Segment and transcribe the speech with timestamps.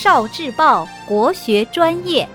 [0.00, 2.28] 少智报国学专业。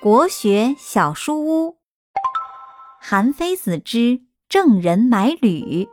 [0.00, 1.78] 国学小书屋，
[3.00, 5.88] 韩非子之郑人买履。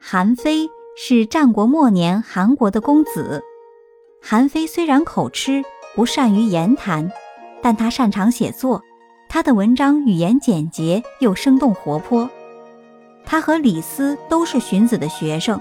[0.00, 3.40] 韩非是战国末年韩国的公子。
[4.20, 5.62] 韩非虽然口吃，
[5.96, 7.10] 不善于言谈，
[7.62, 8.82] 但他擅长写作。
[9.30, 12.28] 他的文章语言简洁又生动活泼。
[13.24, 15.58] 他和李斯都是荀子的学生，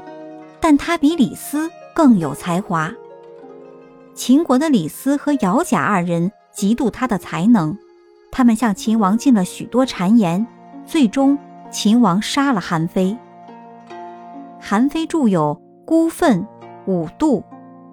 [0.59, 2.93] 但他比李斯更有才华。
[4.13, 7.77] 秦国的李斯和姚贾二人嫉妒他的才能，
[8.29, 10.45] 他们向秦王进了许多谗言，
[10.85, 11.37] 最终
[11.71, 13.17] 秦王杀了韩非。
[14.59, 16.41] 韩非著有《孤愤》
[16.85, 17.39] 《五度》《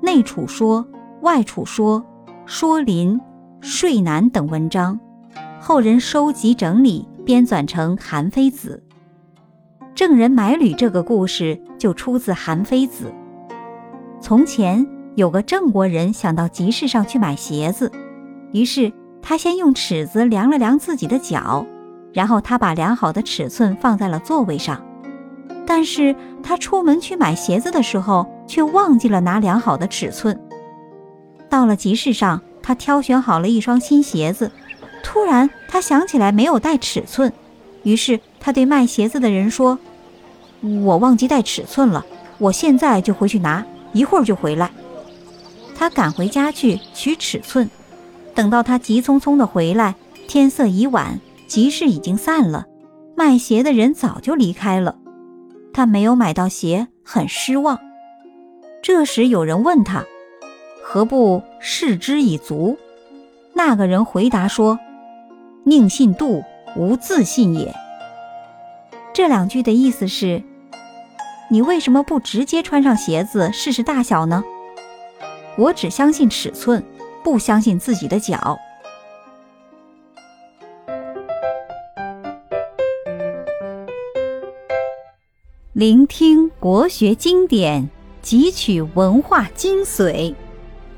[0.02, 0.84] 内储说》
[1.20, 2.00] 《外储说》
[2.44, 3.18] 《说林》
[3.60, 4.98] 《说难》等文章，
[5.60, 8.82] 后人收集整理编纂成《韩非子》。
[9.94, 13.06] 郑人买履这个故事就出自《韩非子》。
[14.20, 14.86] 从前。
[15.14, 17.92] 有个郑国人想到集市上去买鞋子，
[18.52, 21.66] 于是他先用尺子量了量自己的脚，
[22.14, 24.82] 然后他把量好的尺寸放在了座位上。
[25.66, 30.34] 但是他出门去买鞋子的时候，却忘记了拿量好的尺寸。
[31.52, 34.50] 到了集市上，他挑选好了一双新鞋子，
[35.02, 37.30] 突然他想起来没有带尺寸，
[37.82, 39.78] 于是他对卖鞋子的人说
[40.82, 42.06] ：“我忘记带尺寸了，
[42.38, 44.70] 我现在就回去拿，一会儿就回来。”
[45.76, 47.68] 他赶回家去取尺寸，
[48.34, 49.94] 等到他急匆匆的回来，
[50.26, 52.64] 天色已晚，集市已经散了，
[53.14, 54.96] 卖鞋的人早就离开了。
[55.74, 57.78] 他没有买到鞋，很失望。
[58.82, 60.02] 这时有人问他
[60.82, 62.76] ：“何不视之以足？”
[63.54, 64.78] 那个人回答说
[65.64, 66.42] ：“宁信度，
[66.76, 67.74] 无自信也。”
[69.14, 70.42] 这两句的意思是：
[71.50, 74.42] 你为什么不直接穿上鞋子试试大小呢？
[75.56, 76.82] 我只相信尺寸，
[77.22, 78.58] 不相信自己的脚。
[85.74, 87.88] 聆听国学经典，
[88.22, 90.34] 汲取文化精髓，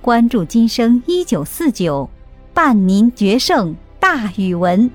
[0.04, 2.10] 关注今生一九四九，
[2.52, 4.90] 伴您决胜大语文。